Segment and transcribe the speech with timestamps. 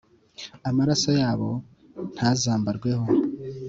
[0.69, 1.49] amaraso yabo
[2.13, 3.05] ntazambarweho